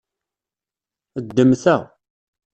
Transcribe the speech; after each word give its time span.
Ddem 1.25 1.51
ta. 1.61 1.75